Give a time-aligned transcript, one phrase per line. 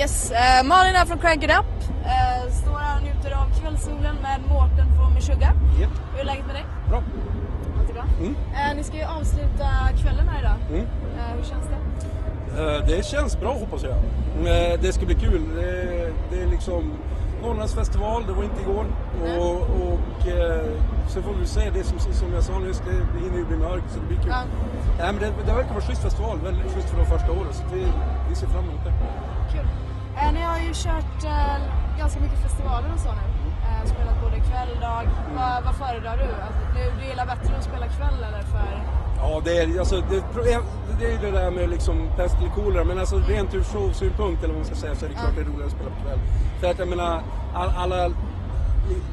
[0.00, 1.66] Yes, eh, Malin är från Crank It Up.
[2.04, 5.52] Eh, står här och njuter av kvällssolen med Mårten från Meshuggah.
[5.80, 5.90] Yep.
[6.12, 6.64] Hur är läget med dig?
[6.88, 7.02] Bra.
[7.78, 8.04] Allt är bra.
[8.20, 8.34] Mm.
[8.54, 9.68] Eh, ni ska ju avsluta
[10.02, 10.56] kvällen här idag.
[10.70, 10.80] Mm.
[11.18, 11.78] Eh, hur känns det?
[12.62, 13.92] Eh, Det känns bra hoppas jag.
[13.92, 15.42] Eh, Det ska bli kul.
[15.54, 16.92] Det, det är liksom
[17.42, 18.86] Norrlandsfestival, det var inte igår.
[19.38, 20.60] Och, och eh,
[21.08, 23.56] sen får vi se, det som, som jag sa nyss, det, det hinner ju bli
[23.56, 24.28] mörkt så det blir kul.
[24.30, 24.42] Ja.
[24.98, 27.54] Nej, men det, det verkar vara schysst festival, väldigt schysst för det första året.
[27.54, 27.86] Så vi,
[28.28, 28.92] vi ser fram emot det.
[29.52, 29.66] Kul.
[30.22, 31.56] Eh, ni har ju kört eh,
[31.98, 33.26] ganska mycket festivaler och så nu.
[33.66, 35.08] Eh, spelat både kväll, dag.
[35.36, 36.28] Vad, vad föredrar du?
[36.46, 37.00] Alltså, du?
[37.00, 38.70] Du gillar bättre att spela kväll eller för...
[39.16, 40.22] Ja, det är, alltså, det,
[40.98, 44.54] det är det där med liksom pest eller kolera, men alltså rent ur showsynpunkt eller
[44.54, 46.18] vad man ska säga så är det klart det är roligare att spela på kväll.
[46.60, 47.22] För att jag menar,
[47.54, 48.10] all, alla,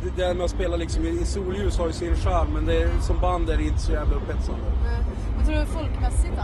[0.04, 3.00] det där med att spela liksom i, solljus har ju sin charm, men det, är-
[3.02, 4.62] som band är det inte så jävla upphetsande.
[4.68, 5.06] Eh,
[5.38, 6.42] vad tror du folkmässigt då?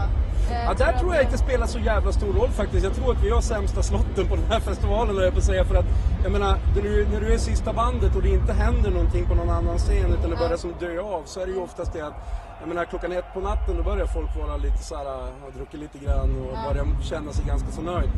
[0.54, 2.84] Eh, Ja, där tror jag det- inte spelar så jävla stor roll faktiskt.
[2.84, 5.64] Jag tror att vi har sämsta slotten på den här festivalen, jag på att säga.
[5.64, 5.84] För att,
[6.22, 9.34] jag menar, när du, när du är sista bandet och det inte händer någonting på
[9.34, 12.00] någon annan scen utan det börjar som dö av så är det ju oftast det
[12.06, 12.14] att
[12.60, 15.80] jag menar, klockan ett på natten då börjar folk vara lite så här, ha druckit
[15.80, 18.10] lite grann och börjar känna sig ganska så nöjd.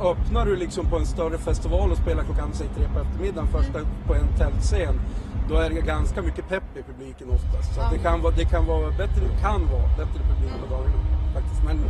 [0.00, 3.78] Öppnar du liksom på en större festival och spelar klockan säg tre på eftermiddagen första
[4.06, 5.00] på en tältscen
[5.48, 7.74] då är det ganska mycket pepp i publiken oftast.
[7.74, 10.98] Så det, kan vara, det kan vara bättre, kan vara bättre publik på dagarna
[11.34, 11.62] faktiskt.
[11.66, 11.84] Men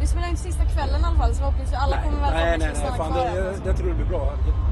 [0.00, 2.58] Vi spelar inte sista kvällen i alla fall så förhoppningsvis alla nej, kommer väl nej,
[2.58, 3.24] nej, nej, fan, kvar.
[3.24, 4.24] det, jag, jag tror det blir bra.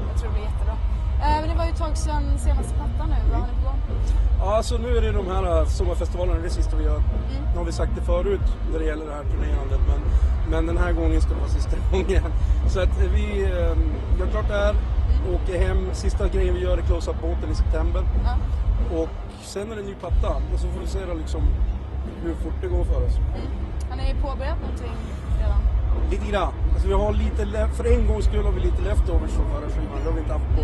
[0.09, 0.75] Jag tror det blir jättebra.
[1.23, 3.31] Eh, men det var ju ett tag sedan senaste plattan nu.
[3.31, 3.79] Vad har ni på gång?
[4.39, 7.01] Ja, alltså nu är det de här äh, sommarfestivalerna, det är sista vi gör.
[7.51, 10.01] Nu har vi sagt det förut när det gäller det här turnerandet, men,
[10.49, 12.23] men den här gången ska det vara sista gången.
[12.67, 14.75] Så att vi äh, gör klart det här,
[15.33, 15.89] åker hem.
[15.93, 18.03] Sista grejen vi gör är close up båten i september.
[18.23, 18.35] Ja.
[18.97, 19.09] Och
[19.41, 21.41] sen är det en ny platta och så får vi se då liksom
[22.23, 23.17] hur fort det går för oss.
[23.89, 24.95] Har ni påbörjat någonting
[25.39, 25.61] redan?
[26.11, 26.53] Lite grann.
[26.73, 29.97] Alltså vi har lite, för en gångs skull har vi lite leftovers från förra skivan.
[30.03, 30.63] Det har vi inte haft på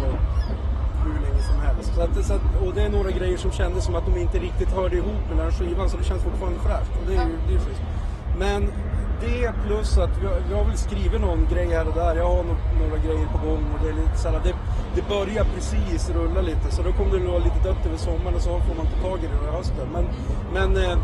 [1.06, 1.95] hur länge som helst.
[1.95, 4.40] Så att, så att, och det är några grejer som kändes som att de inte
[4.40, 5.90] riktigt hörde ihop med den här skivan.
[5.90, 6.91] Så det känns fortfarande fräscht.
[7.02, 7.81] Och det är ju det är schysst.
[8.38, 8.72] Men
[9.22, 12.16] det plus att vi har, vi har väl skrivit någon grej här och där.
[12.16, 13.64] Jag har no, några grejer på gång.
[13.74, 14.53] Och det, är lite så här, det,
[14.96, 16.72] det börjar precis rulla lite.
[16.72, 19.20] Så då kommer det vara lite dött över sommaren och så får man ta tag
[19.20, 19.88] i det i hösten.
[19.94, 20.06] Men,
[20.53, 20.98] men eh,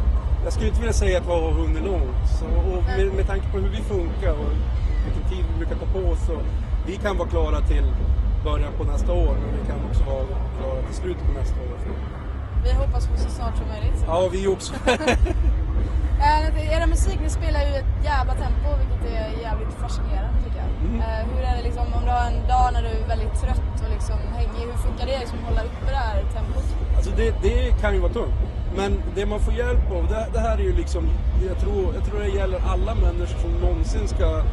[0.44, 2.22] jag skulle inte vilja säga att vi har hunnit långt.
[2.40, 4.52] Så, och med, med tanke på hur vi funkar och
[5.06, 6.26] vilken tid vi brukar ta på oss.
[6.28, 6.38] Så
[6.88, 7.86] vi kan vara klara till
[8.44, 10.26] början på nästa år, men vi kan också vara
[10.60, 11.78] klara till slutet på nästa år.
[12.64, 14.04] Vi hoppas på så snart som möjligt.
[14.08, 14.74] Ja, vi också.
[16.22, 20.70] Eh, era musik, ni spelar ju ett jävla tempo vilket är jävligt fascinerande tycker jag.
[20.86, 21.02] Mm.
[21.02, 23.76] Eh, hur är det liksom om du har en dag när du är väldigt trött
[23.84, 26.68] och liksom hängig, hur funkar det liksom att hålla uppe det här tempot?
[26.96, 28.38] Alltså det, det kan ju vara tungt.
[28.76, 31.04] Men det man får hjälp av, det, det här är ju liksom,
[31.50, 34.44] jag tror, jag tror det gäller alla människor som någonsin ska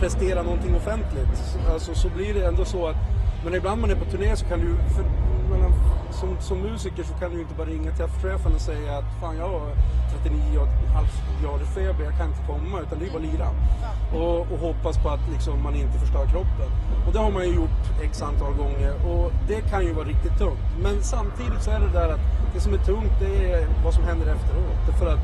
[0.00, 1.36] prestera någonting offentligt.
[1.72, 2.96] Alltså så blir det ändå så att,
[3.44, 5.04] men ibland man är på turné så kan du, för,
[5.50, 5.70] menar,
[6.10, 9.20] som, som musiker så kan du ju inte bara ringa till chefen och säga att
[9.20, 9.70] fan jag har
[10.22, 10.68] 39
[11.42, 12.80] grader feber, jag kan inte komma.
[12.80, 13.48] Utan det är ju bara lira.
[14.14, 16.68] Och, och hoppas på att liksom, man inte förstör kroppen.
[17.06, 20.38] Och det har man ju gjort x antal gånger och det kan ju vara riktigt
[20.38, 20.66] tungt.
[20.82, 22.20] Men samtidigt så är det där att
[22.54, 24.98] det som är tungt det är vad som händer efteråt.
[24.98, 25.20] För att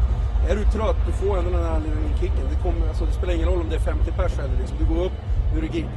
[0.51, 2.45] är du trött, du får ändå den här lilla kicken.
[2.51, 4.77] Det, kommer, alltså, det spelar ingen roll om det är 50 pers eller liksom.
[4.79, 5.17] Du går upp,
[5.53, 5.89] nu är det gig.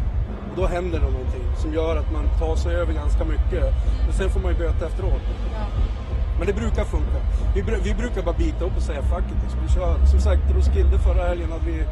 [0.60, 3.64] Då händer det någonting som gör att man tar sig över ganska mycket.
[4.08, 5.22] Och sen får man ju böta efteråt.
[5.54, 5.66] Ja.
[6.38, 7.20] Men det brukar funka.
[7.56, 9.38] Vi, vi brukar bara bita upp och säga fuck it.
[9.44, 9.60] liksom.
[9.68, 10.06] Vi kör.
[10.06, 11.84] Som sagt, Roskilde förra helgen hade vi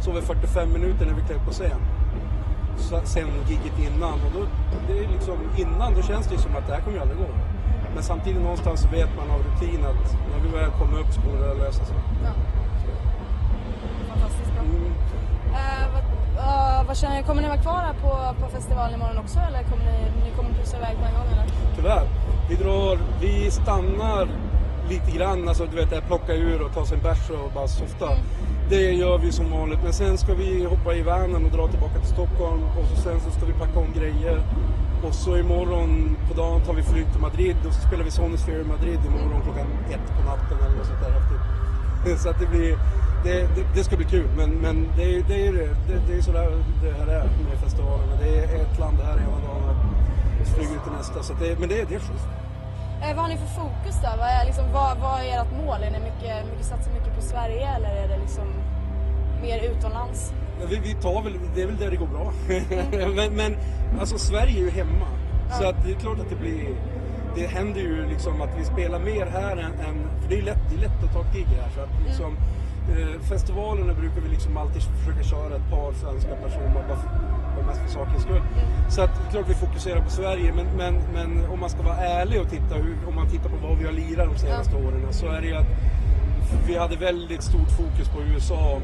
[0.00, 1.80] sov i 45 minuter när vi klev på scen.
[2.76, 4.12] Så, sen giget innan.
[4.12, 4.40] Och då,
[4.88, 7.30] det är liksom, innan då känns det som att det här kommer ju aldrig gå.
[7.94, 11.38] Men samtidigt någonstans vet man av rutin att när vi väl kommer upp så kommer
[11.48, 11.96] det lösa sig.
[12.24, 12.32] Ja.
[14.08, 14.62] Fantastiskt bra.
[14.62, 14.92] Mm.
[15.52, 15.89] Eh,
[16.48, 19.62] eh, vad känner ni, kommer ni vara kvar här på, på festivalen imorgon också eller
[19.62, 21.46] kommer ni, ni kommer pussa iväg på en gång eller?
[21.76, 22.06] Tyvärr.
[22.48, 24.28] Vi drar, vi stannar
[24.88, 28.08] lite grann, alltså du vet, plocka ur och ta sig en bärs och bara softa.
[28.70, 31.98] Det gör vi som vanligt, men sen ska vi hoppa i vanen och dra tillbaka
[31.98, 34.42] till Stockholm och så sen så ska vi packa om grejer.
[35.06, 38.60] Och så imorgon på dagen tar vi flyg till Madrid och så spelar vi Sonosphere
[38.60, 42.16] i Madrid imorgon klockan ett på natten eller något sånt där.
[42.16, 42.78] Så att det blir,
[43.24, 46.22] det, det, det ska bli kul, men, men det, är- det är det, det, är
[46.22, 46.50] sådär
[46.82, 48.12] det här är med festivalerna.
[48.22, 49.76] Det är ett land här ena dagen
[50.40, 51.22] och så flyger vi till nästa.
[51.22, 52.28] Så det, men det, det är schysst.
[53.02, 54.08] Eh, vad har ni för fokus då?
[54.18, 55.82] Vad är, liksom, vad, vad är ert mål?
[55.82, 58.44] Är ni mycket, mycket, satsar mycket på Sverige eller är det liksom
[59.42, 60.32] mer utomlands?
[60.60, 62.32] Ja, Vi, vi tar väl, det är väl där det går bra.
[63.16, 63.56] men, men
[64.00, 65.06] alltså Sverige är ju hemma.
[65.60, 66.68] Så att det är klart att det blir,
[67.34, 70.58] det händer ju liksom att vi spelar mer här än, än för det är lätt,
[70.70, 71.68] det är lätt att ta gig här.
[71.74, 72.59] Så att liksom, Eh,
[73.28, 77.88] festivalerna brukar vi liksom alltid försöka köra ett par svenska personer bara för, mest för
[77.88, 78.42] sakens skull.
[78.88, 82.40] Så att klart vi fokuserar på Sverige men, men, men om man ska vara ärlig
[82.40, 85.26] och titta hur, om man tittar på vad vi har lirat de senaste åren så
[85.26, 85.66] är det ju att
[86.66, 88.80] vi hade väldigt stort fokus på USA.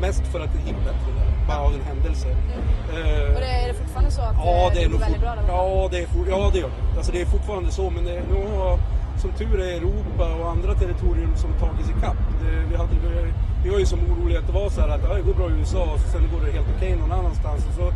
[0.00, 2.28] Mest för att det gick bättre där, bara av en händelse.
[2.28, 5.34] Eh, Och det är det fortfarande så att Ja, eh, det är nog väldigt bra
[5.34, 6.96] där ja, det är for, ja, det gör det.
[6.96, 8.78] Alltså, det är fortfarande så, men det, nu har
[9.18, 12.20] som tur är Europa och andra territorium som tagits ikapp.
[12.42, 13.32] Det, vi, hade, vi,
[13.64, 15.50] vi var ju som oroliga att det var så här att ja, det går bra
[15.50, 17.86] i USA och sen går det helt okej någon annanstans och så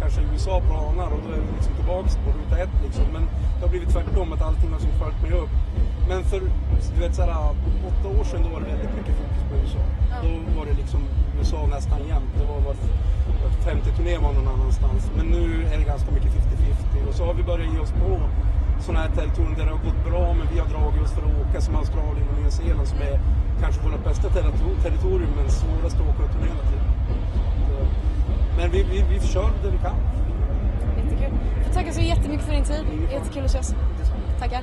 [0.00, 3.06] kanske USA planar och då är vi liksom tillbaks på ruta ett liksom.
[3.12, 3.22] Men
[3.54, 5.54] det har blivit tvärtom, att allting har som följt med upp.
[6.08, 6.40] Men för
[6.94, 7.32] du vet, så här,
[7.90, 9.82] åtta år sedan då var det väldigt mycket fokus på USA.
[10.22, 11.00] Då var det liksom
[11.38, 12.32] USA nästan jämt.
[12.38, 12.76] Det var var
[13.42, 15.10] var femte turné var någon annanstans.
[15.16, 17.08] Men nu är det ganska mycket 50-50.
[17.08, 18.10] Och så har vi börjat ge oss på
[18.82, 21.34] sådana här territorier där det har gått bra men vi har dragit oss för att
[21.42, 23.20] åka som Australien och Nya Zeeland som är
[23.60, 26.82] kanske våra bästa territor- territorium men svårast att åka och turnera till.
[28.56, 29.96] Men vi, vi, vi kör det vi kan.
[30.96, 31.38] Jättekul.
[31.64, 32.84] Får tacka så jättemycket för din tid.
[33.12, 33.74] Jättekul att ses.
[34.38, 34.62] Tackar.